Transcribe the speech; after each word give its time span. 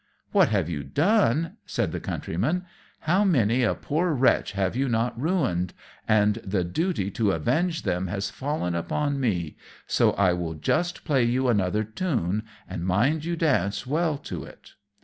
"What 0.31 0.49
have 0.49 0.67
you 0.67 0.83
done?" 0.83 1.57
said 1.67 1.91
the 1.91 1.99
Countryman. 1.99 2.65
"How 3.01 3.23
many 3.23 3.61
a 3.61 3.75
poor 3.75 4.13
wretch 4.13 4.53
have 4.53 4.75
you 4.75 4.89
not 4.89 5.13
ruined! 5.15 5.75
And 6.07 6.37
the 6.43 6.63
duty 6.63 7.11
to 7.11 7.33
avenge 7.33 7.83
them 7.83 8.07
has 8.07 8.31
fallen 8.31 8.73
upon 8.73 9.19
me, 9.19 9.57
so 9.85 10.13
I 10.13 10.33
will 10.33 10.55
just 10.55 11.05
play 11.05 11.23
you 11.23 11.49
another 11.49 11.83
tune, 11.83 12.41
and 12.67 12.83
mind 12.83 13.25
you 13.25 13.35
dance 13.35 13.85
well 13.85 14.17
to 14.17 14.43
it." 14.43 14.71